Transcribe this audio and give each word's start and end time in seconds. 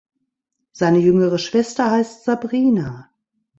Seine 0.71 0.97
jüngere 0.97 1.37
Schwester 1.37 1.91
heisst 1.91 2.23
"Sabrina". 2.23 3.11